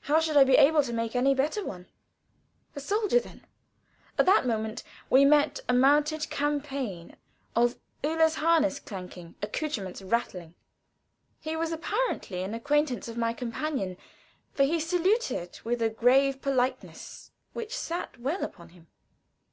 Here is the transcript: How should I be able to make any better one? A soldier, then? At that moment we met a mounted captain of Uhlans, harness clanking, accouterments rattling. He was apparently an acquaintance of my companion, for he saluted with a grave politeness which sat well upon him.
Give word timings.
How 0.00 0.18
should 0.18 0.36
I 0.36 0.42
be 0.42 0.56
able 0.56 0.82
to 0.82 0.92
make 0.92 1.14
any 1.14 1.32
better 1.32 1.64
one? 1.64 1.86
A 2.74 2.80
soldier, 2.80 3.20
then? 3.20 3.46
At 4.18 4.26
that 4.26 4.44
moment 4.44 4.82
we 5.08 5.24
met 5.24 5.60
a 5.68 5.72
mounted 5.72 6.28
captain 6.28 7.14
of 7.54 7.78
Uhlans, 8.02 8.34
harness 8.38 8.80
clanking, 8.80 9.36
accouterments 9.40 10.02
rattling. 10.02 10.56
He 11.38 11.54
was 11.54 11.70
apparently 11.70 12.42
an 12.42 12.52
acquaintance 12.52 13.06
of 13.06 13.16
my 13.16 13.32
companion, 13.32 13.96
for 14.52 14.64
he 14.64 14.80
saluted 14.80 15.60
with 15.62 15.80
a 15.82 15.88
grave 15.88 16.42
politeness 16.42 17.30
which 17.52 17.76
sat 17.78 18.18
well 18.18 18.42
upon 18.42 18.70
him. 18.70 18.88